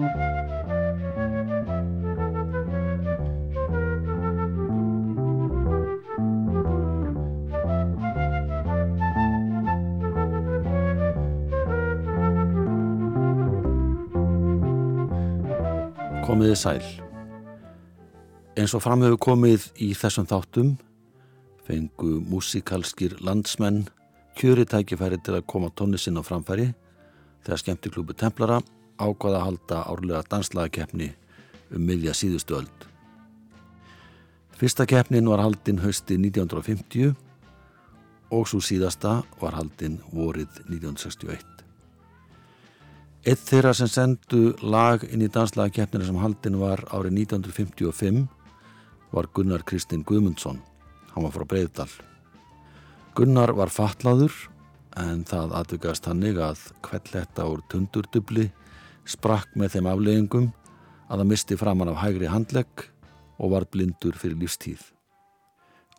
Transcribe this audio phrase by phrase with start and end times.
[0.00, 0.16] Komiði
[16.56, 16.80] sæl.
[18.56, 20.78] Eins og fram hefur komið í þessum þáttum
[21.68, 23.84] fengu músikalskir landsmenn
[24.40, 26.72] kjöri tækifæri til að koma tónni sinn á framfæri
[27.44, 28.64] þegar skemmtiklúbu Templara
[29.00, 31.10] ákvaða að halda árlega danslagakeppni
[31.74, 32.86] um miðja síðustu öld.
[34.60, 37.14] Fyrsta keppnin var haldinn hausti 1950
[38.30, 41.46] og svo síðasta var haldinn vorið 1961.
[43.20, 48.22] Eitt þeirra sem sendu lag inn í danslagakeppnina sem haldin var árið 1955
[49.10, 50.60] var Gunnar Kristinn Guðmundsson.
[51.14, 51.90] Hann var frá Breiðdal.
[53.18, 54.32] Gunnar var fatlaður
[55.00, 58.50] en það atvögast hannig að kveldletta úr tundurdubli
[59.08, 60.48] sprakk með þeim afleggingum
[61.10, 62.86] að það misti framann af hægri handlegg
[63.40, 64.80] og var blindur fyrir lífstíð.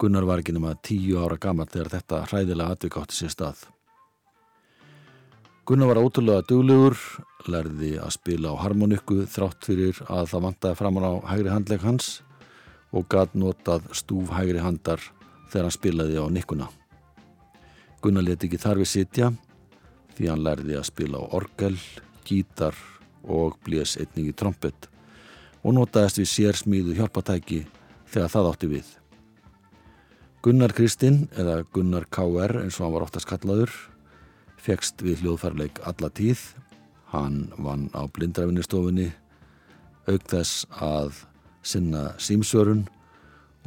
[0.02, 3.60] Gunnar var ekki nema tíu ára gammal þegar þetta hræðilega atvögátti sér stað.
[5.66, 6.98] Gunnar var ótrúlega duglegur,
[7.46, 12.10] lærði að spila á harmonikku þrátt fyrir að það vantaði framann á hægri handleg hans
[12.92, 15.04] og gæt notað stúf hægri handar
[15.52, 16.68] þegar hann spilaði á nikkuna.
[18.02, 19.30] Gunnar leti ekki þarfi sitja
[20.18, 21.78] því hann lærði að spila á orgel,
[22.26, 22.78] gítar
[23.22, 24.88] og blés einning í trompet
[25.62, 27.64] og notaðist við sér smíðu hjálpatæki
[28.12, 28.90] þegar það átti við.
[30.42, 32.64] Gunnar Kristinn, eða Gunnar K.R.
[32.64, 33.74] eins og hann var oftast kallaður,
[34.58, 36.42] fegst við hljóðfærleik alla tíð.
[37.14, 39.12] Hann vann á blindrafinnistofunni,
[40.10, 41.28] auk þess að
[41.62, 42.88] sinna símsörun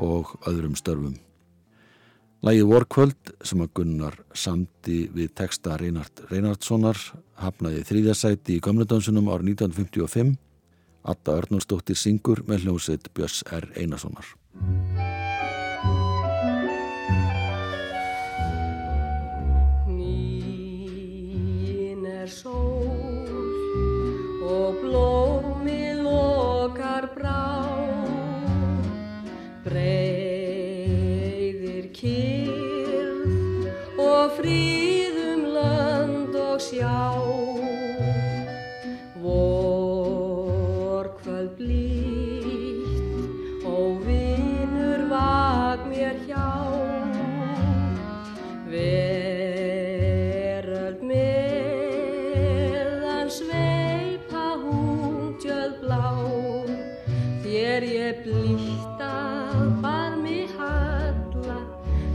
[0.02, 1.14] og öðrum störfum.
[2.44, 6.98] Lægið Vorkvöld sem að Gunnar samti við texta Reinhard Reinhardssonar
[7.40, 10.34] hafnaði þrýðasæti í Gömludánsunum árið 1955.
[11.08, 13.70] Atta Örnúrsdóttir syngur með hljómsveit Björns R.
[13.80, 14.28] Einarssonar.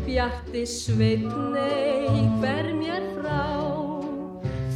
[0.10, 3.46] Bjarti sveitnei hver mér frá.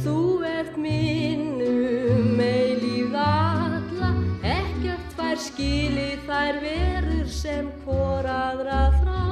[0.04, 4.10] Þú ert minnum eilíð alla
[4.52, 9.26] ekkert fær skili þær verur sem hvoraðra þrá.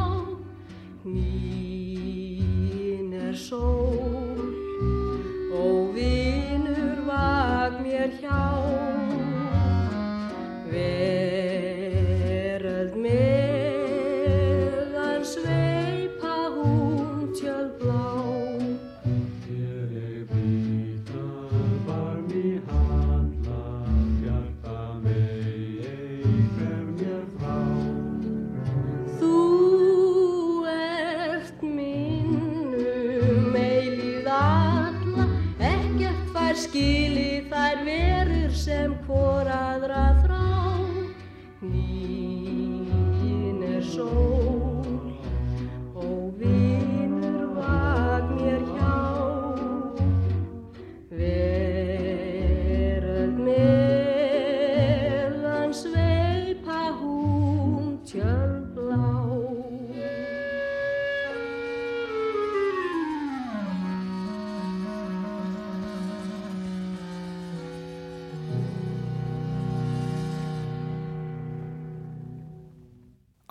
[1.07, 2.43] Mín
[3.29, 4.22] er sól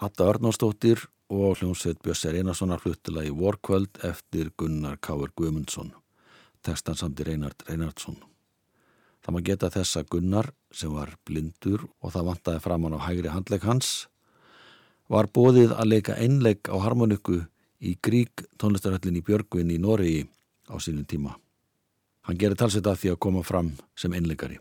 [0.02, 0.98] Atta Örnársdóttir
[1.30, 5.92] og hljómsveit Björnsir Einarssonar fluttila í vorkvöld eftir Gunnar Káur Guðmundsson,
[6.66, 8.18] tekstan samt í Reinhard Reinhardsson.
[9.22, 13.30] Það maður geta þess að Gunnar, sem var blindur og það vantaði framann á hægri
[13.30, 13.94] handleik hans,
[15.06, 17.44] var bóðið að leika einleik á harmoniku
[17.78, 20.26] í Grík tónlistarhöllin í Björgvin í Noregi
[20.66, 21.38] á sínum tíma.
[22.26, 24.58] Hann gerir talsett að því að koma fram sem einleikari.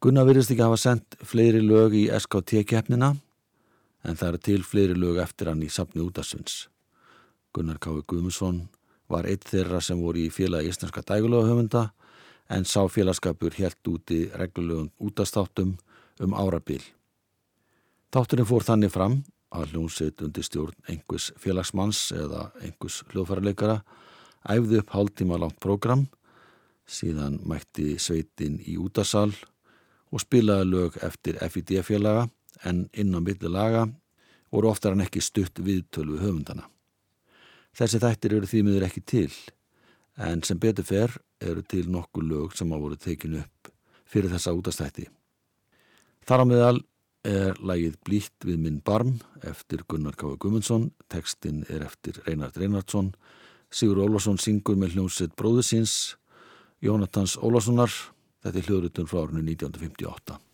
[0.00, 3.18] Gunnar virðist ekki hafa sendt fleiri lög í SKT-keppnina
[4.04, 6.68] en það eru til fleiri lög eftir hann í safni útasvins.
[7.54, 7.92] Gunnar K.
[8.06, 8.68] Guðmusson
[9.10, 11.90] var eitt þeirra sem voru í félagi íslenska dægulögahöfunda
[12.50, 15.76] en sá félagskapur helt úti reglulegum útastáttum
[16.20, 16.82] um árabil.
[18.10, 19.20] Þátturinn fór þannig fram
[19.54, 23.80] að hljómsveit undir stjórn einhvers félagsmanns eða einhvers hljóðfærarleikara
[24.50, 26.06] æfði upp hálftíma langt prógram,
[26.86, 29.30] síðan mætti sveitin í útasal
[30.10, 32.28] og spilaði lög eftir FID-félaga
[32.64, 33.86] en inn á milli laga
[34.50, 36.66] voru oftar en ekki stutt viðtölu við höfundana.
[37.76, 39.32] Þessi þættir eru því miður ekki til,
[40.18, 43.70] en sem betur fer eru til nokkur lög sem hafa voru tekinu upp
[44.10, 45.06] fyrir þessa útastætti.
[46.26, 46.80] Þar á meðal
[47.26, 50.34] er lagið Blítt við minn barm eftir Gunnar K.
[50.40, 53.12] Gumundsson, tekstinn er eftir Reinhard Reinhardsson,
[53.70, 56.16] Sigur Ólafsson syngur með hljómsett bróðusins,
[56.82, 57.92] Jónatans Ólafssonar,
[58.42, 60.49] þetta er hljóðrutun frá árinu 1958.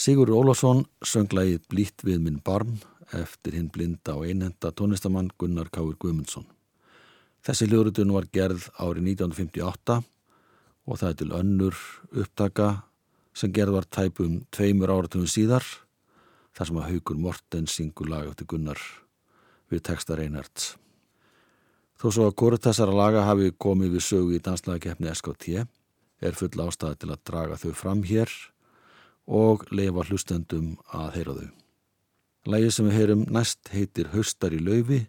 [0.00, 2.78] Sigur Ólafsson söng lagið Blítt við minn barm
[3.12, 6.46] eftir hinn blinda og einhenda tónlistamann Gunnar Káur Guðmundsson.
[7.44, 11.80] Þessi hljóðrutun var gerð árið 1958 og það er til önnur
[12.22, 12.68] upptaka
[13.36, 15.66] sem gerð var tæpum tveimur áratugum síðar
[16.56, 18.80] þar sem að Haugur Mortens syngur lag eftir Gunnar
[19.68, 20.78] við texta Reinhards.
[22.00, 26.64] Þó svo að hvort þessara laga hafi komið við sögu í danslagakefni SKT er full
[26.64, 28.32] ástæða til að draga þau fram hér
[29.30, 31.48] og leifa hlustendum að heyra þau.
[32.50, 35.00] Lægi sem við heyrum næst heitir Haustar í laufi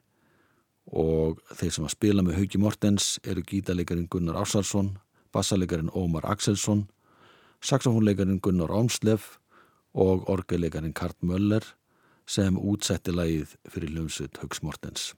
[0.91, 4.97] og þeir sem að spila með Hauki Mortens eru gítalegarin Gunnar Ársarsson,
[5.33, 6.89] bassalegarin Ómar Axelsson,
[7.63, 9.37] saxofónlegarin Gunnar Ámslef
[9.93, 11.63] og orgelegarin Kart Möller
[12.27, 15.11] sem útsetti lægið fyrir hljómsveit Hauks Mortens.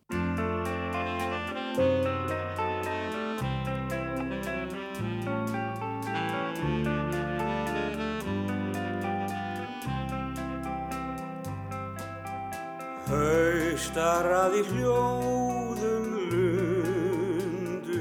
[13.14, 17.92] Haustar að í hljóðum lundum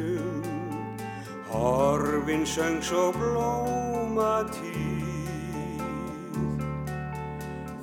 [1.51, 5.83] Horfin söng svo blóma tíð.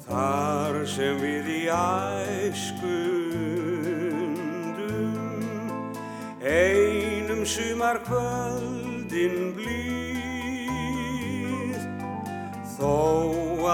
[0.08, 2.90] Þar sem við í æskundum
[6.42, 10.90] Einum sumar kvöldin blíð.
[12.80, 12.96] Þó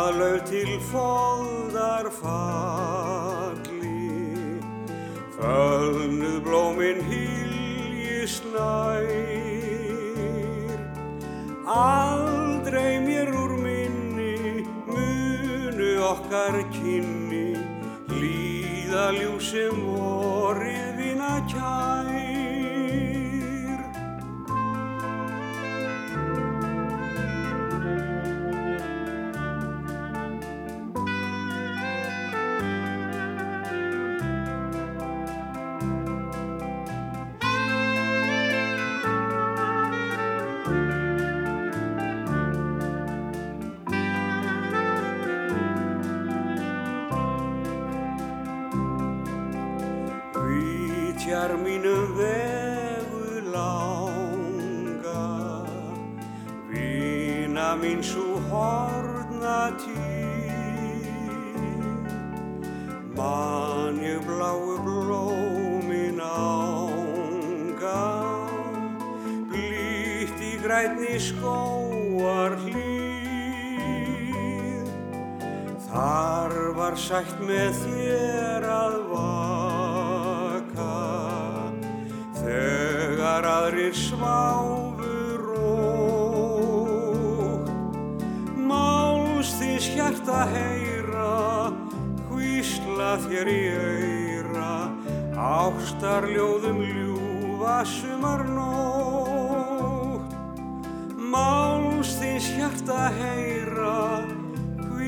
[0.02, 3.25] að laug til foldar falli
[5.46, 9.06] Fölnuð blómin hylji snær.
[11.70, 17.54] Aldrei mér úr minni munu okkar kynni
[18.10, 22.15] Líða ljúsum vorið vina kær
[76.96, 80.94] sætt með þér að vaka.
[82.40, 86.56] Þegar aðrir sváfu rótt
[88.70, 91.74] Máls þins hjarta heyra
[92.30, 94.76] Hvísla þér í öyra
[95.36, 98.66] Ástarljóðum ljúfa sumarnótt
[101.20, 104.24] Máls þins hjarta heyra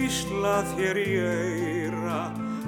[0.08, 1.77] hvísla þér í öyra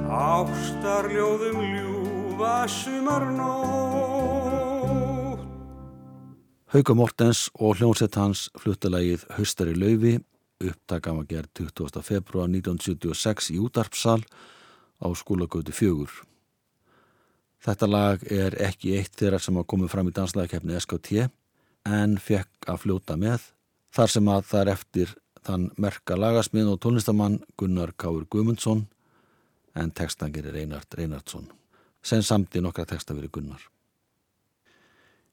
[0.09, 4.09] ástarljóðum ljúfa sumarnótt.
[6.69, 10.19] Hauka Mortens og hljómsett hans fluttalagið Haustar í laufi
[10.61, 12.03] upptakam að gera 20.
[12.05, 14.21] februar 1976 í útarpsal
[14.99, 16.11] á skólagötu fjögur.
[17.59, 21.25] Þetta lag er ekki eitt þeirra sem að komið fram í danslagakefni SKT
[21.89, 23.49] en fekk að fljóta með
[23.95, 28.85] þar sem að það er eftir þann merka lagasmið og tónlistamann Gunnar Káur Guðmundsson
[29.75, 31.49] en textangir er Reinhard Reinhardsson
[32.01, 33.61] sem samti nokkra texta verið Gunnar.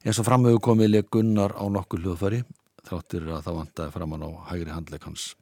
[0.05, 2.43] Eins og framhauðu komið leik Gunnar á nokkur hljóðfæri
[2.87, 5.35] þráttir að það vantaði framann á hægri handleik hans.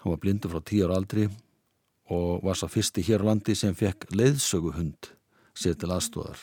[0.00, 1.26] Hann var blindu frá tíu ára aldri
[2.12, 5.10] og var svo fyrsti hér á landi sem fekk leiðsöguhund
[5.56, 6.38] sér til aðstóðar.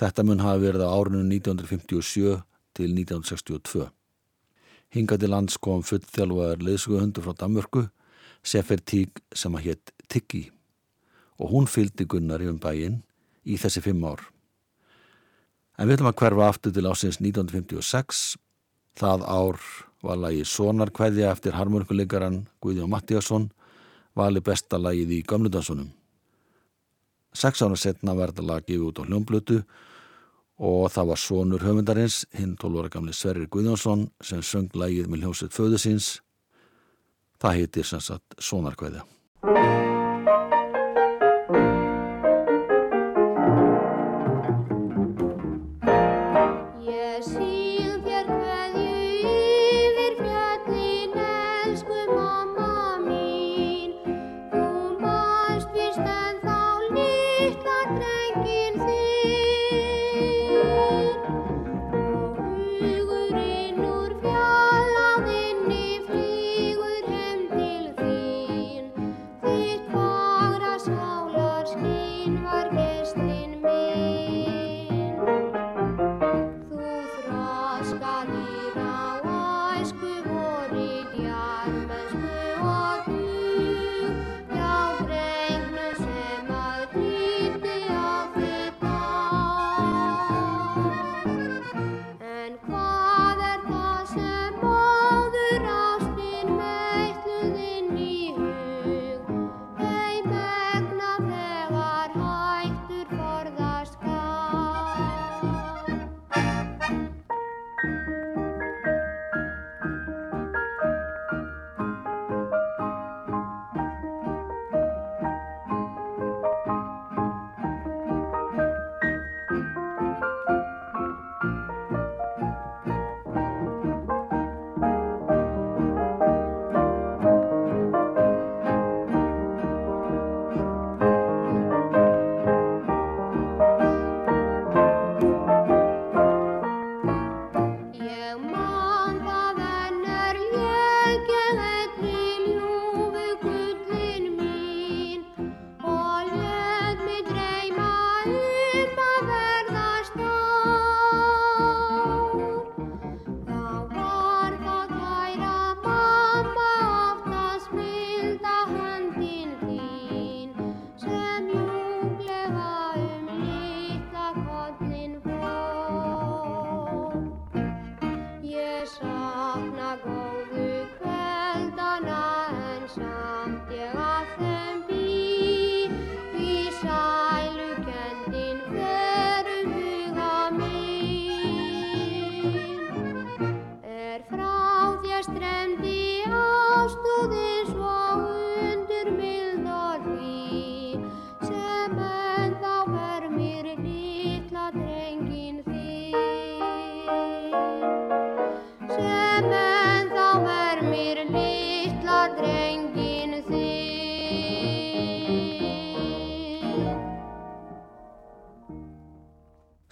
[0.00, 2.40] Þetta mun hafi verið á árunum 1957
[2.76, 3.88] til 1962.
[4.90, 7.86] Hingað til lands kom fullþjálfaður leiðsöguhundur frá Danmörku,
[8.40, 10.48] Sefertík sem að hétt Tiggi
[11.40, 13.00] og hún fylgdi Gunnar um bæinn
[13.48, 14.20] í þessi fimm ár.
[15.80, 18.34] En við ætlum að hverfa aftur til ásins 1956.
[19.00, 19.60] Það ár
[20.04, 23.48] var lagi Sonarkvæðja eftir harmonikuleikaran Guðjón Mattíasson,
[24.16, 25.88] vali besta lagið í Gömludansunum.
[27.32, 29.60] Seks ára setna verða lagið út á hljómblötu
[30.60, 35.24] og það var sonur höfundarins, hinn 12 ára gamli Sverrir Guðjónsson sem söng lagið með
[35.24, 36.18] hljómsveit föðu síns.
[37.40, 39.06] Það heitir sem sagt Sonarkvæðja.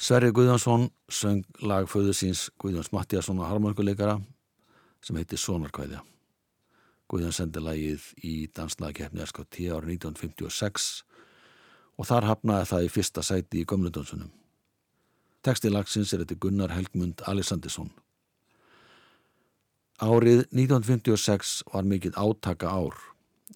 [0.09, 4.15] Sverri Guðjónsson söng lag föðu síns Guðjóns Mattiasson og harmonikuleikara
[5.05, 5.99] sem heitir Sónarkvæðja.
[7.13, 10.87] Guðjón sendi lagið í danslagkeppni SKT árið 1956
[12.01, 14.31] og þar hafnaði það í fyrsta sæti í gömlundonsunum.
[15.45, 17.93] Teksti lagsins er eftir Gunnar Helgmund Alessandisson.
[20.01, 22.97] Árið 1956 var mikill átaka ár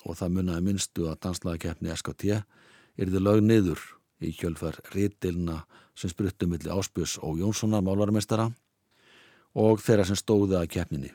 [0.04, 3.86] og það munnaði minnstu að danslagkeppni SKT er þið lög niður
[4.20, 5.62] í kjölfar réttilina
[5.94, 8.48] sem spruttu milli Áspjörs og Jónssonar málarmestara
[9.54, 11.12] og þeirra sem stóði að keppninni.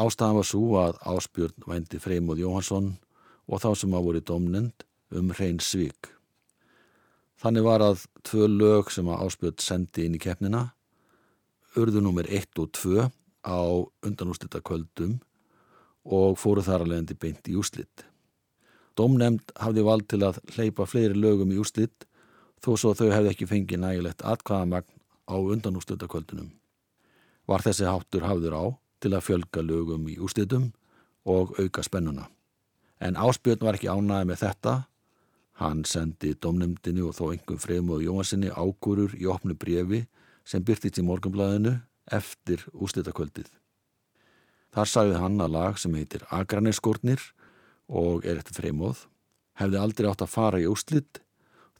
[0.00, 2.94] Ástæðan var svo að Áspjörn vændi Freymóð Jóhansson
[3.46, 6.08] og þá sem að voru domnend um hrein svík.
[7.42, 10.70] Þannig var að tvö lög sem að Áspjörn sendi inn í keppnina,
[11.76, 13.10] urðu nummer 1 og 2
[13.44, 13.60] á
[14.06, 15.18] undanúslita kvöldum
[16.04, 18.06] og fóru þar að leiðandi beint í úslitt.
[18.96, 22.06] Domnemnd hafði vald til að hleypa fleiri lögum í úslitt
[22.62, 26.52] þó svo þau hefði ekki fengið nægilegt atkvæðamagn á undanúslita kvöldunum.
[27.48, 28.64] Var þessi háttur hafður á
[29.02, 30.70] til að fjölga lögum í úslitum
[31.26, 32.28] og auka spennuna.
[33.02, 34.74] En Áspjörn var ekki ánæði með þetta.
[35.58, 40.04] Hann sendi domnemndinu og þó engum fremu og Jóhansinni ágúrur í opnu brefi
[40.46, 41.74] sem byrtist í morgunblæðinu
[42.14, 43.50] eftir úslitakvöldið.
[44.72, 47.20] Þar sagði hann að lag sem heitir Agranerskórnir
[47.90, 49.06] og er eftir fremóð
[49.60, 51.20] hefði aldrei átt að fara í úslit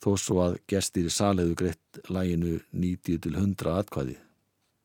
[0.02, 4.16] þó svo að gestir í saliðu greitt læginu 90 til 100 atkvæði.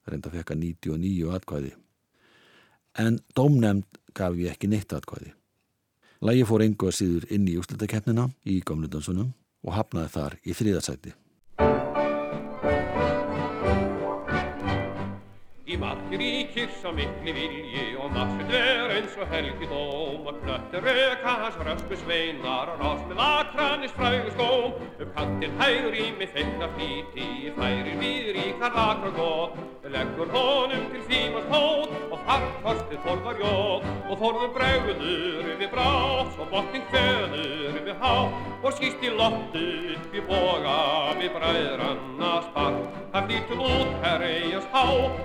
[0.08, 1.74] Reynda fekka 99 atkvæði.
[3.02, 5.34] En dómnefnd gaf ég ekki neitt atkvæði.
[6.26, 9.34] Lægi fór engu að síður inn í úslitakeppnina í Gómlundansunum
[9.66, 11.14] og hafnaði þar í þriðarsæti.
[15.68, 16.37] Í margir ríkir
[16.82, 20.28] svo mikli vilji og margir er eins og helgi dóm.
[20.28, 24.72] Og knöttir röka hans rösku sveinar og rás með akranis frægu skóm.
[25.02, 29.58] Um kantinn hægur í mig feikna flíti færir við ríkar lakra gótt
[29.96, 33.90] leggur honum til þýmans hót og farkostið þorðar jót.
[34.10, 35.02] Og þorður bregður
[35.62, 38.46] við brás og botning feður við hátt.
[38.64, 40.78] Og skýst í lottu upp í boga
[41.18, 44.84] við bræðranna spark það flýtum út her eigast há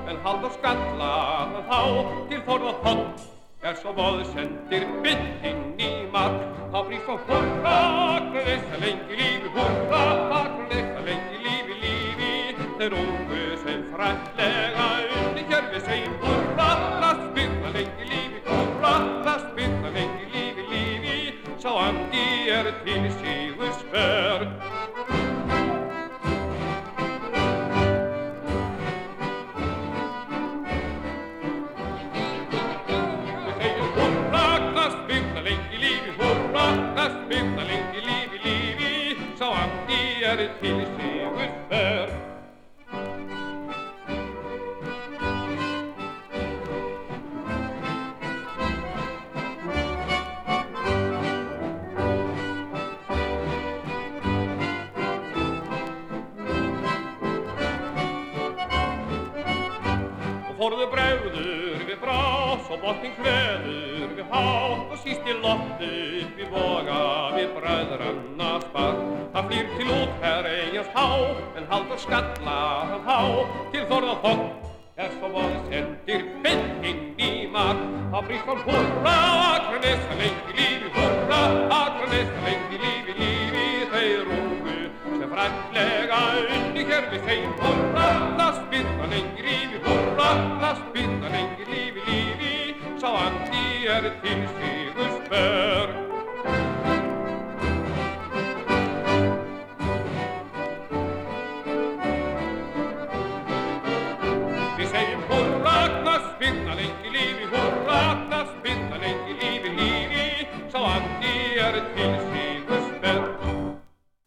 [0.09, 1.13] en haldur skalla
[1.53, 3.29] hann þá til forða pott
[3.63, 6.41] er svo bóðu sendir bytt inn í mark
[6.73, 7.77] þá brýst á hurra
[8.33, 10.03] grunleisa lengi lífi hurra
[10.57, 12.35] grunleisa lengi lífi lífi.
[12.79, 14.91] Þeir ungu sem frætlega
[15.23, 16.32] unni kjörfi segjum hurra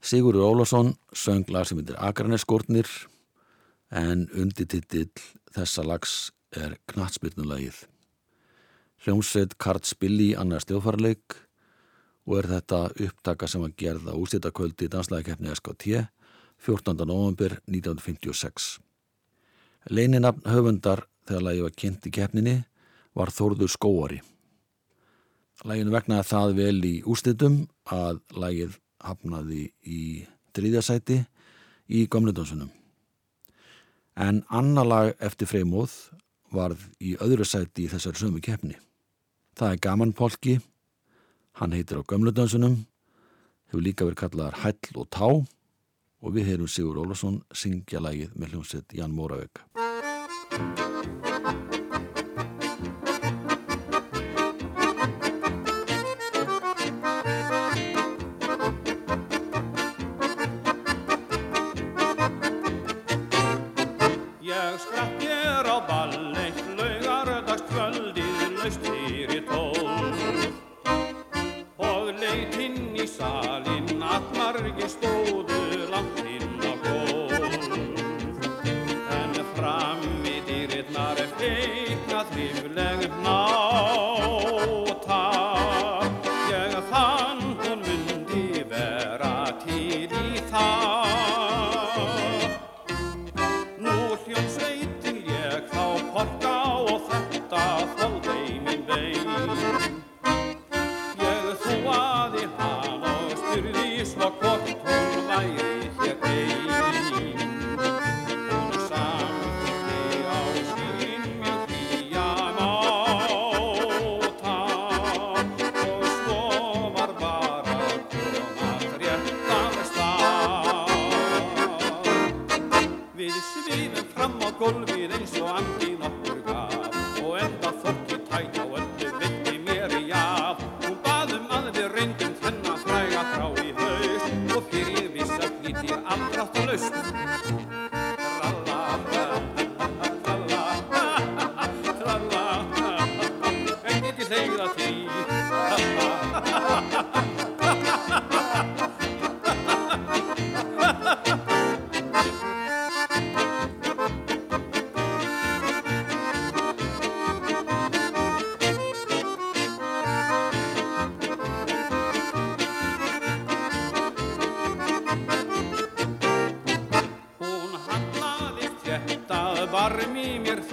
[0.05, 2.85] Sigurður Ólafsson söng lag sem heitir Akranesskórnir
[3.89, 5.09] en undititill
[5.55, 6.11] þessa lags
[6.53, 7.79] er knatsbyrnulagið.
[9.01, 11.39] Hljómsveit Kart Spilli annar stjófarleik
[12.29, 15.89] og er þetta upptaka sem að gerða úslitakvöldi í danslæðikeppni SKT
[16.67, 17.01] 14.
[17.01, 18.69] november 1956.
[19.89, 22.57] Leininafn höfundar þegar lagið var kynnt í keppninni
[23.17, 24.21] var Þórður Skóari.
[25.65, 30.01] Læginu vegnaði það vel í úslitum að lægið hafnaði í
[30.55, 31.21] þriðjasæti
[31.87, 32.71] í Gömlundonsunum.
[34.15, 35.93] En annar lag eftir freymóð
[36.55, 38.77] varð í öðru sæti í þessari sömu keppni.
[39.55, 40.59] Það er Gaman Polki,
[41.59, 42.79] hann heitir á Gömlundonsunum,
[43.71, 45.27] hefur líka verið kallaðar Hæll og Tá
[46.25, 50.84] og við heyrum Sigur Ólafsson syngja lægið með hljómsveit Jan Móravegg.
[73.45, 75.54] Salinn að margi stóðu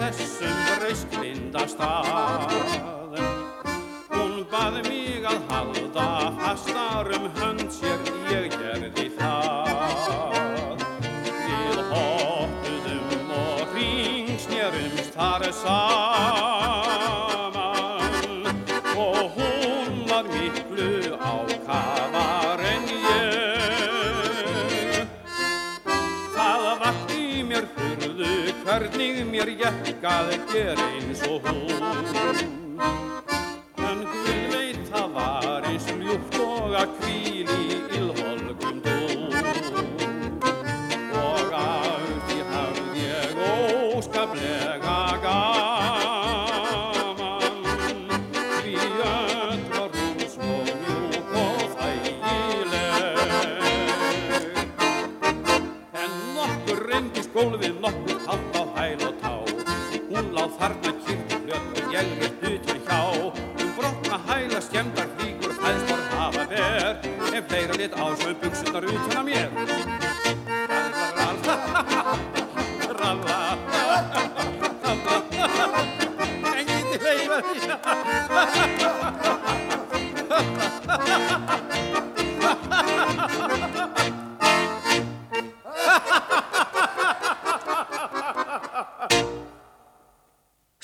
[0.03, 1.63] þessum brausklinda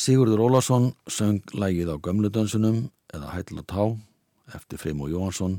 [0.09, 2.77] Sigurður Ólafsson söng lægið á gömludönsunum
[3.13, 3.83] eða Hæll og Tá
[4.57, 5.59] eftir Frimo Jóhansson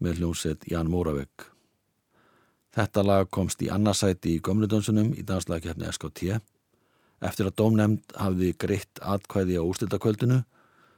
[0.00, 1.44] með hljómsett Jan Móravegg.
[2.72, 6.38] Þetta lag komst í annarsæti í gömludönsunum í danslagkefni SKT
[7.20, 10.40] eftir að dómnefnd hafði greitt atkvæði á úrstiltakvöldinu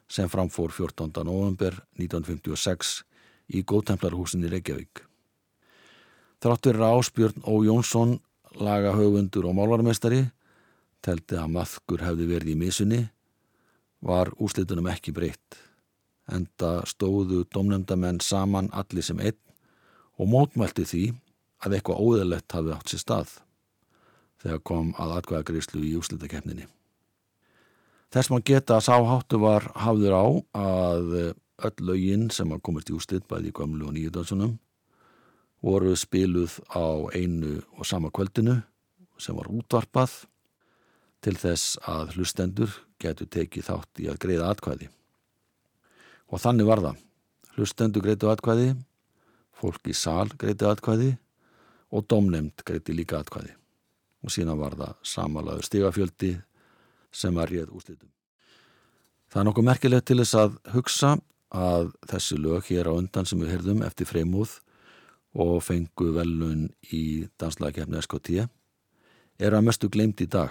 [0.07, 1.11] sem framfór 14.
[1.27, 3.01] november 1956
[3.51, 5.09] í góðtemplarhúsinni Reykjavík.
[6.39, 8.21] Þráttur Ásbjörn Ó Jónsson,
[8.55, 10.29] lagahöfundur og málvarmestari,
[11.05, 13.01] teldi að maðkur hefði verið í misunni,
[14.01, 15.59] var úslitunum ekki breytt.
[16.31, 19.39] Enda stóðu domnefndamenn saman allir sem einn
[20.21, 21.05] og mótmælti því
[21.65, 23.33] að eitthvað óðalett hafði átt sér stað
[24.41, 26.67] þegar kom að atkvæðagreyslu í úslitakeppninni.
[28.11, 30.27] Þess maður geta að sáháttu var hafður á
[30.61, 31.13] að
[31.61, 34.57] öll lögin sem að komist í úslit bæði í gömlu og nýjudalsunum
[35.61, 38.57] voru spiluð á einu og sama kvöldinu
[39.21, 40.25] sem var útvarpað
[41.25, 44.89] til þess að hlustendur getur tekið þátt í að greiða atkvæði.
[46.31, 47.01] Og þannig var það.
[47.57, 48.69] Hlustendur greiðu atkvæði,
[49.61, 51.11] fólk í sal greiði atkvæði
[51.91, 53.57] og domnemnd greiði líka atkvæði.
[54.25, 56.33] Og síðan var það samalaður stigafjöldi
[57.13, 58.09] sem var réð úrslitum.
[59.31, 61.13] Það er nokkuð merkilegt til þess að hugsa
[61.51, 64.57] að þessi lög hér á undan sem við heyrðum eftir freymúð
[65.39, 68.47] og fengu velun í danslagakefni SKT
[69.41, 70.51] eru að mestu glemt í dag.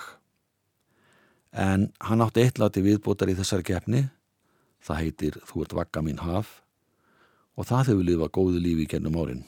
[1.52, 4.04] En hann átti eitt lati viðbótar í þessari keppni,
[4.86, 6.60] það heitir Þú ert vakka mín haf
[7.60, 9.42] og það hefur lifað góðu lífi í gennum árin.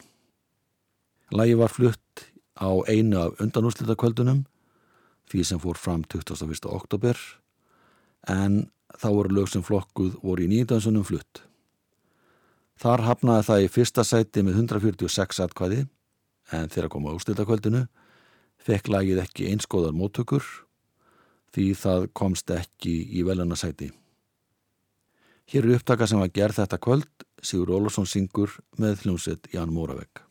[1.32, 2.26] Lægi var flutt
[2.60, 4.42] á einu af undanúrslitakvöldunum,
[5.32, 6.68] því sem fór fram 21.
[6.68, 7.16] oktober,
[8.28, 8.68] en
[9.00, 11.46] þá voru lög sem flokkuð voru í nýjöndansunum flutt.
[12.82, 15.86] Þar hafnaði það í fyrsta sæti með 146 atkvæði,
[16.52, 17.86] en þegar koma úrslitakvöldinu,
[18.60, 20.44] fekk lagið ekki einskóðar móttökur,
[21.56, 23.92] því það komst ekki í velunasæti.
[25.52, 30.22] Hér er upptaka sem var gerð þetta kvöld, Sigur Ólafsson syngur með hljómsett Ján Móravegg.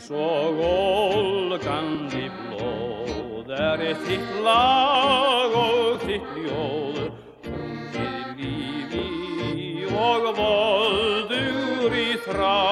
[0.00, 3.50] Eins og ólgandi blóð.
[3.52, 7.00] Er þitt lag og þitt ljóð
[7.44, 12.62] Þrungið lífi og voldur í þrá.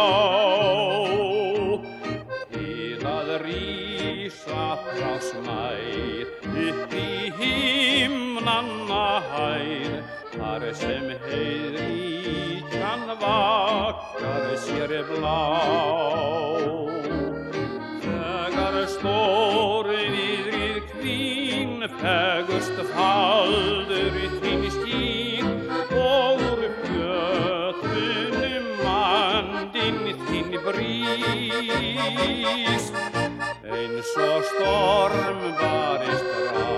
[2.55, 6.33] Til að rísa frá smæð
[6.64, 10.01] upp í himnanna hæð
[10.38, 16.28] Þar sem heiðríkjan vakkar sér blá
[22.99, 25.51] faldur í þín skín
[25.95, 31.69] og úr fjötunum mandinn þín brís
[33.77, 36.73] eins og storm barist rá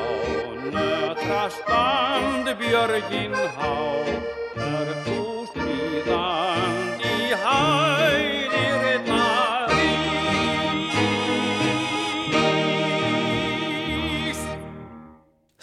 [0.77, 3.75] nötra stand björgin há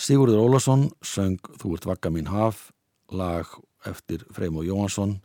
[0.08, 2.70] Sigurður Ólafsson söng Þú ert vakka mín haf,
[3.12, 3.50] lag
[3.88, 5.18] eftir Freimo Jóhansson,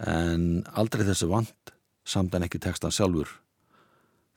[0.00, 1.72] en aldrei þessu vant
[2.08, 3.28] samt en ekki textan sjálfur,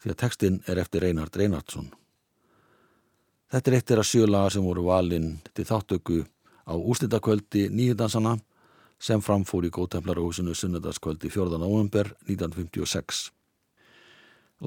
[0.04, 1.88] því að textin er eftir Reinhard Reinhardsson.
[3.54, 6.20] Þetta er eitt þeirra sjölaga sem voru valinn til þáttöku
[6.68, 8.36] á úslitakvöldi nýjudansana
[9.00, 11.62] sem framfór í góðtemplarahúsinu sunnudagskvöldi 4.
[11.64, 13.30] november 1956.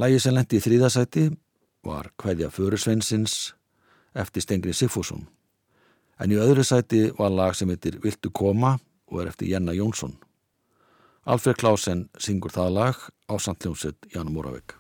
[0.01, 1.29] Lægi sem lendi í þrýðasæti
[1.85, 3.58] var Kveðja Förisveinsins
[4.19, 5.27] eftir Stengri Sigfússon.
[6.19, 8.77] En í öðru sæti var lag sem heitir Viltu koma
[9.09, 10.17] og er eftir Jenna Jónsson.
[11.29, 14.75] Alfred Klausen syngur það lag á Sandljómsett Janum Móravik.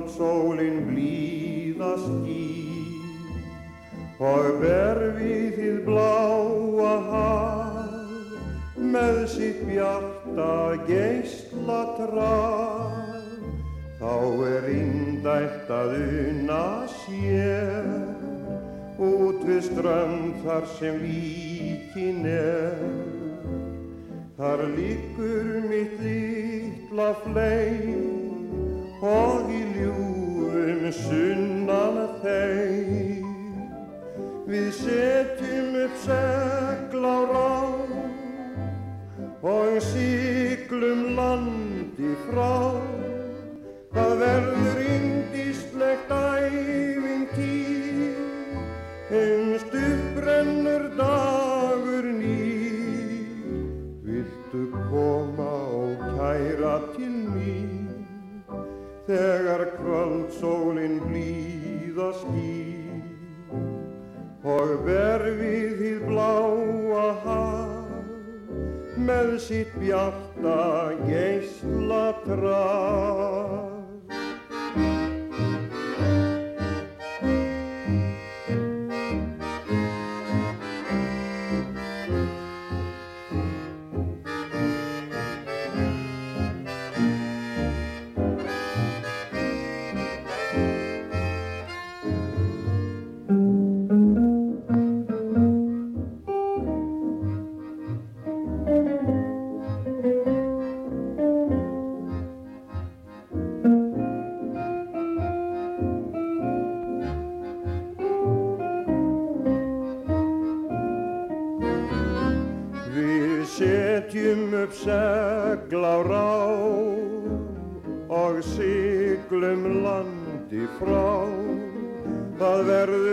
[0.00, 2.48] Kvöldsólin blíðast í
[4.20, 10.54] og ber við þið bláa haf með sitt bjarta
[10.88, 12.96] geisla traf
[14.00, 14.16] Þá
[14.48, 17.90] er indælt að una sér
[18.96, 22.80] út við strönd þar sem líkin er.
[24.40, 28.19] Þar líkur mitt litla fleim
[29.00, 33.26] og í ljúum sunnan þeim.
[34.50, 37.50] Við setjum upp segl á rá
[39.40, 40.09] og siglum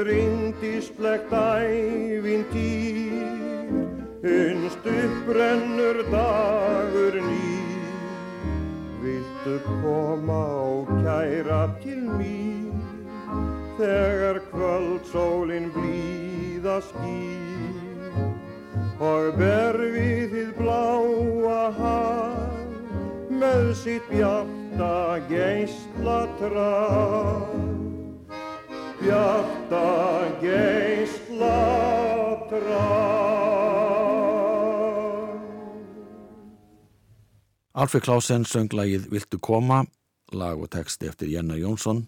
[0.07, 3.11] verður indíslegt ævintýr,
[4.23, 7.91] unst upprennur dagur nýr.
[9.01, 12.79] Viltu koma og kæra til mín,
[13.77, 18.15] þegar kvöldsólinn blíða skýr
[18.99, 22.37] og ber við þið bláa haf
[23.29, 27.76] með sitt bjarta geisla traf.
[37.77, 39.83] Alfred Klausen söng lagið Viltu koma,
[40.33, 42.07] lag og texti eftir Jenna Jónsson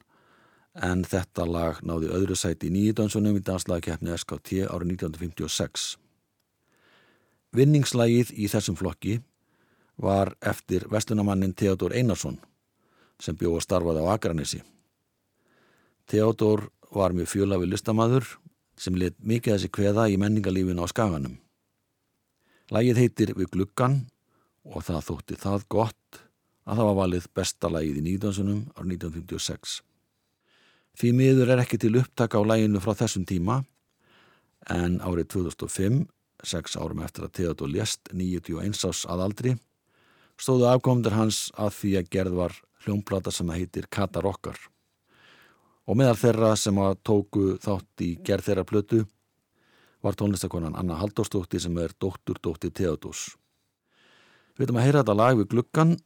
[0.74, 5.86] en þetta lag náði öðru sæti í nýjidönsunum í danslagkeppni SKT árið 1956.
[7.54, 9.20] Vinningslagið í þessum flokki
[10.02, 12.42] var eftir vestunamannin Theodor Einarsson
[13.22, 14.66] sem bjóð að starfaði á Akranissi.
[16.10, 18.28] Theodor var með fjölafi listamaður
[18.80, 21.38] sem lit mikið þessi kveða í menningalífinu á skaganum.
[22.70, 24.02] Lagið heitir Við gluggan
[24.64, 26.22] og það þótti það gott
[26.70, 29.80] að það var valið besta lagið í nýdansunum árið 1956.
[31.00, 33.62] Því miður er ekki til upptaka á laginu frá þessum tíma
[34.70, 36.04] en árið 2005
[36.46, 39.56] sex árum eftir að Theodor lést 91 ás aðaldri,
[40.40, 44.60] stóðu afkomendur hans að því að gerð var hljómplata sem heitir Katar okkar.
[45.90, 49.00] Og meðal þeirra sem að tóku þátt í gerð þeirra plötu
[50.06, 53.32] var tónlistakonan Anna Halldórsdóttir sem er dóttur dóttir Theodors.
[54.54, 55.98] Við veitum að heyra þetta lag við gluggan,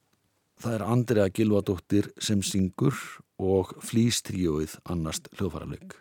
[0.63, 2.95] það er Andrea Gilvadóttir sem syngur
[3.43, 5.97] og flýstríóið annast hljóðfærarleik.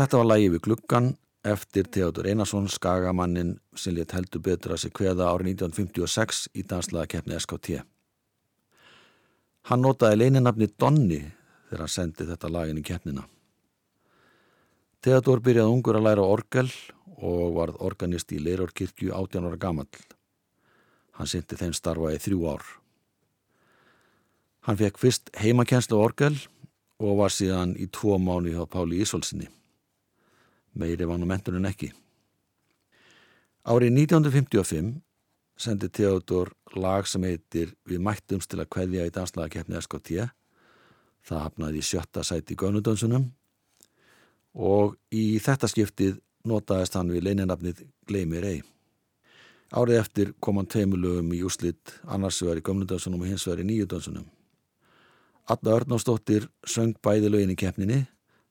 [0.00, 1.08] Þetta var lægi við gluggan
[1.44, 7.10] eftir Theodor Einarsson skagamannin sem létt heldur betur að sig kveða árið 1956 í danslaða
[7.12, 7.82] keppni SKT.
[9.68, 13.26] Hann notaði leininafni Donni þegar hann sendi þetta lagin í keppnina.
[15.04, 16.72] Theodor byrjaði ungur að læra orgel
[17.20, 20.02] og varð organist í Leirorkirkju 18 ára gamall.
[21.20, 22.64] Hann syndi þeim starfa í þrjú ár.
[24.64, 26.40] Hann fekk fyrst heimakenslu orgel
[26.96, 29.59] og var síðan í tvo mánu hjá Páli Ísolsinni.
[30.74, 31.90] Meiri var nú menturinn ekki.
[33.66, 34.94] Árið 1955
[35.60, 40.30] sendi Theodor lag sem heitir Við mættumst til að kveðja í danslagakeppni SKT.
[41.26, 43.28] Það hafnaði í sjötta sæti í Gönudönsunum
[44.56, 46.18] og í þetta skiptið
[46.48, 48.62] notaðist hann við leininafnið Gleimir Ei.
[49.70, 53.68] Árið eftir kom hann tveimulögum í úslitt annars vegar í Gönudönsunum og hins vegar í
[53.68, 54.24] Nýjudönsunum.
[55.50, 58.00] Alla Örnánsdóttir söng bæði lögin í keppninni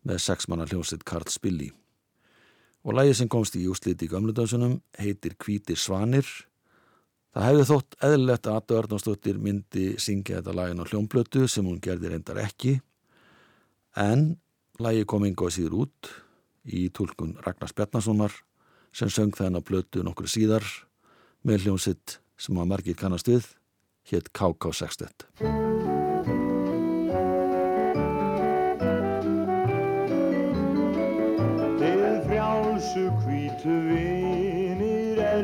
[0.07, 1.73] með sexmanna hljómsitt Karl Spilli.
[2.87, 6.27] Og lægið sem komst í úslit í Gömludönsunum heitir Hvítir Svanir.
[7.35, 11.81] Það hefði þótt eðlilegt að Alla Örnánsdóttir myndi syngja þetta lægin á hljómblötu sem hún
[11.83, 12.79] gerði reyndar ekki.
[13.99, 14.39] En
[14.79, 16.11] lægið kom yngoð síður út
[16.65, 18.33] í tólkun Ragnars Bjarnasonar
[18.95, 20.65] sem söng þennan blötu nokkur síðar
[21.45, 23.51] með hljómsitt sem að margir kannast við
[24.09, 25.68] hétt KK60.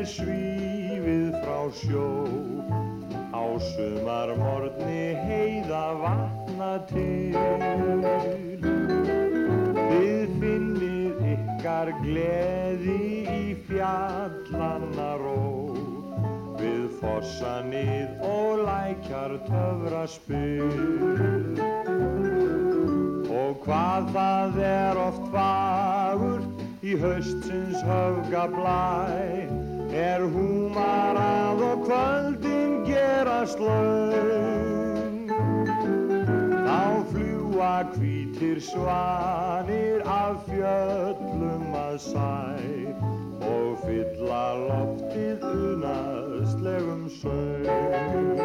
[0.06, 2.08] Svífið frá sjó.
[3.34, 7.34] Á sumar morgni heiða vatna til.
[9.76, 12.98] Þið finnið ykkar gleði
[13.34, 15.36] í fjallanna ró.
[16.60, 21.60] Við fossanið og lækjar töfra spil.
[23.36, 29.65] Og hvað það er oft fagurt í haustsins höfga blæ
[29.96, 35.30] Er húmarað og kvöldin gerast laung
[36.52, 36.82] Þá
[37.14, 42.36] fljúa hvítir svanir af fjöllum að sæ
[43.40, 48.36] Og fylla loftið unaðslegum söng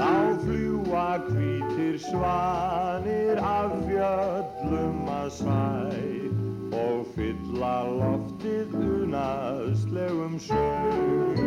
[0.01, 5.67] Þá fljúa hvítir svanir af fjöllum að sæ
[6.81, 11.39] Og fylla loftið unaðslegum söng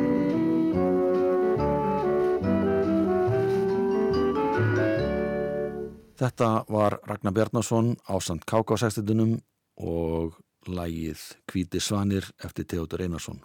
[6.13, 9.41] Þetta var Ragnar Bjarnason á Sant KK-sextitunum
[9.77, 13.41] og lægið Hvíti Svanir eftir Theodor Einarsson.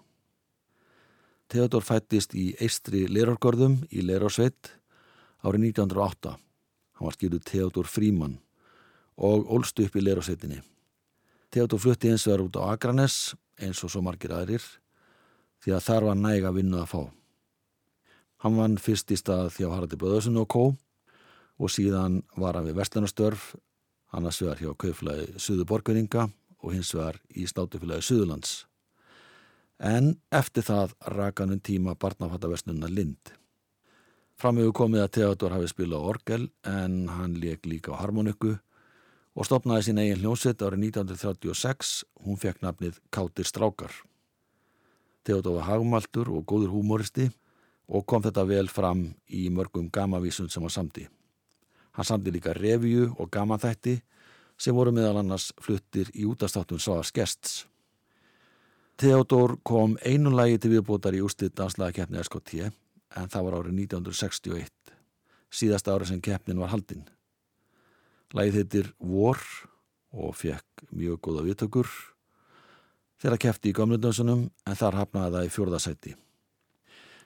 [1.49, 4.74] Theodor fættist í Eistri Lerorgörðum í Lerorsveit
[5.43, 6.35] árið 1908.
[6.99, 8.39] Hann var skilur Theodor Fríman
[9.16, 10.61] og ólst upp í Lerorsveitinni.
[11.51, 14.64] Theodor flutti eins vegar út á Akranes eins og svo margir aðrir
[15.64, 17.03] því að þar var næga vinnu að fá.
[18.45, 20.64] Hann vann fyrst í stað að Haraldi Böðarsson og Kó
[21.59, 23.57] og síðan var hann við Vestlunastörf,
[24.15, 26.29] annars vegar hjá kauflagi Suðu Borgeringa
[26.63, 28.55] og hins vegar í státufélagi Suðurlands.
[29.79, 33.35] En eftir það raka hann um tíma barnafattaverslunna Lind.
[34.39, 38.57] Framhefur komið að Theodor hafi spilað orgel en hann leik líka á harmoniku
[39.39, 41.91] og stopnaði sín eigin hljómsett árið 1936,
[42.27, 43.93] hún fekk nafnið Kátir Strákar.
[45.27, 47.29] Theodor var hagmaltur og góður húmoristi
[47.89, 51.07] og kom þetta vel fram í mörgum gamavísum sem var samti.
[51.99, 53.96] Hann samti líka revju og gamanþætti
[54.59, 57.64] sem voru meðal annars fluttir í útastáttum Svavars Gests.
[58.99, 62.68] Theodor kom einu lagi til viðbótar í úrstið danslagakeppni SKT
[63.18, 64.70] en það var árið 1961,
[65.51, 67.03] síðasta árið sem keppnin var haldinn.
[68.30, 69.42] Lagið heitir Vor
[70.14, 71.90] og fekk mjög góða viðtökur
[73.18, 76.16] þegar keppti í gömlundönsunum en þar hafnaði það í fjórðasæti.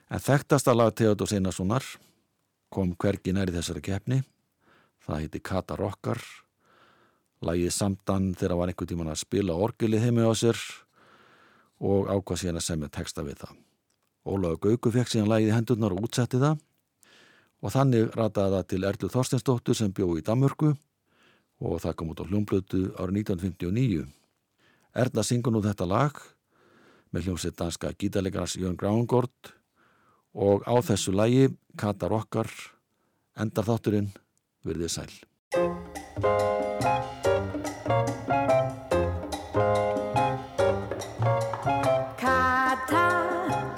[0.09, 1.85] En þekktasta lag Theodor Einarssonar
[2.73, 4.23] kom hvergi næri þessari keppni
[5.03, 6.21] Það heiti Kata Rokkar,
[7.43, 10.59] lagið samdan þegar var einhver tíman að spila orgelið heimi á sér
[11.83, 13.57] og ákvað síðan að semja texta við það.
[14.23, 16.61] Ólaug Gauku fekk síðan lagið í hendurnar og útsetti það
[17.63, 20.71] og þannig rataði það til Erlu Þorstensdóttur sem bjó í Danmörku
[21.63, 24.07] og það kom út á hljómblötu árið 1959.
[25.03, 26.23] Erla syngur nú þetta lag
[27.11, 29.53] með hljómsið danska gítarleikars Jörn Grángård
[30.33, 32.49] og á þessu lagi Katar okkar
[33.39, 34.11] endar þátturinn
[34.67, 35.13] verðið sæl.
[42.23, 43.07] Kata,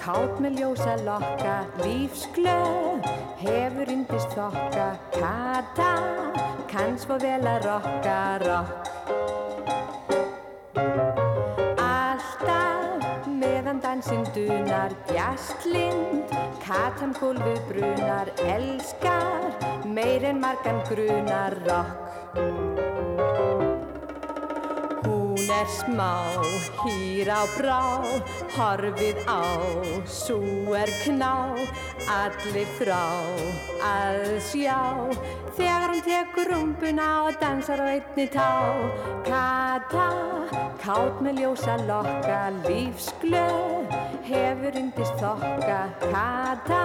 [0.01, 3.09] kátt með ljósa lokka, lífsglöð,
[3.41, 4.89] hefur yndist þokka.
[5.17, 5.91] Kata,
[6.71, 8.86] kann svo vel að rokka, rokk.
[13.95, 16.33] Meðan dansinn dunar, bjastlind,
[16.65, 19.55] katan gólfið brunar, elskar,
[19.87, 22.94] meir en margan grunar, rokk.
[25.56, 26.36] Er smá,
[26.84, 28.03] hýr á brá,
[28.58, 29.39] horfið á,
[30.03, 30.39] sú
[30.76, 31.56] er kná,
[32.12, 33.06] allir frá
[33.88, 34.82] að sjá.
[35.56, 38.51] Þegar hún tekur rumpuna og dansar á einni tá.
[39.30, 40.10] Kata,
[40.84, 43.95] kátt með ljósa lokka, lífsglöð,
[44.28, 45.80] hefur undist þokka.
[46.03, 46.84] Kata,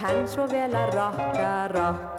[0.00, 2.12] kann svo vel að rokka, rokk.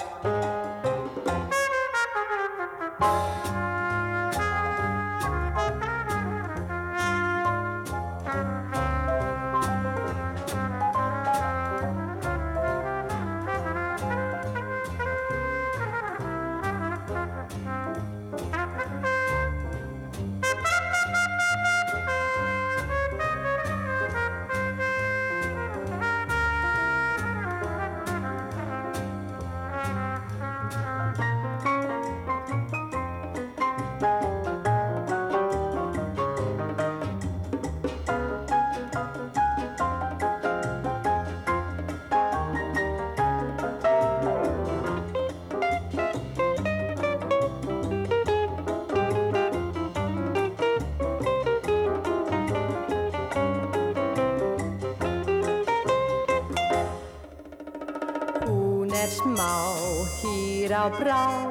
[60.84, 61.48] Á brá,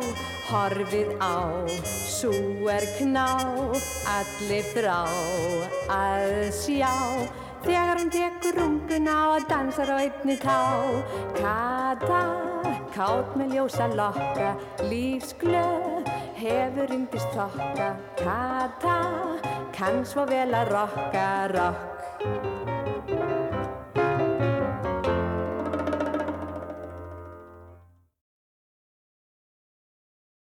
[0.50, 2.32] horfið á, sú
[2.68, 3.24] er kná,
[4.12, 4.98] allir þrá
[5.88, 6.92] að sjá.
[7.62, 10.58] Þegar hún tekur runguna og dansar á einni tá.
[11.38, 12.20] Kata,
[12.92, 14.50] kátt með ljósa lokka,
[14.90, 16.12] lífsglöð,
[16.42, 17.88] hefur yndist þokka.
[18.20, 18.98] Kata,
[19.72, 21.26] kann svo vel að rokka,
[21.56, 21.91] rokk.